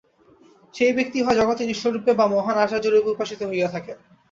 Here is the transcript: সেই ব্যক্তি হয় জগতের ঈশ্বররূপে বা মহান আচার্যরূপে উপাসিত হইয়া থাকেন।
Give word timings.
সেই 0.73 0.93
ব্যক্তি 0.93 1.19
হয় 1.21 1.37
জগতের 1.39 1.67
ঈশ্বররূপে 1.69 2.11
বা 2.15 2.25
মহান 2.27 2.57
আচার্যরূপে 2.57 3.09
উপাসিত 3.11 3.41
হইয়া 3.43 3.67
থাকেন। 3.67 3.97